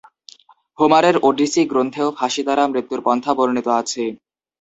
হোমারের 0.77 1.15
ওডিসি 1.23 1.61
গ্রন্থেও 1.71 2.09
ফাঁসি 2.17 2.41
দ্বারা 2.45 2.63
মৃত্যুর 2.71 3.01
পন্থা 3.05 3.31
বর্ণিত 3.37 3.67
আছে। 3.79 4.03